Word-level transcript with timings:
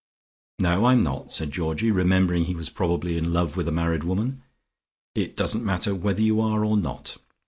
"No, 0.57 0.85
I'm 0.85 1.01
not," 1.01 1.31
said 1.31 1.51
Georgie, 1.51 1.91
remembering 1.91 2.45
he 2.45 2.55
was 2.55 2.71
probably 2.71 3.17
in 3.19 3.33
love 3.33 3.55
with 3.55 3.67
a 3.67 3.71
married 3.71 4.03
woman. 4.03 4.41
"It 5.13 5.37
doesn't 5.37 5.63
matter 5.63 5.93
whether 5.93 6.23
you 6.23 6.41
are 6.41 6.65
or 6.65 6.75
not. 6.75 7.17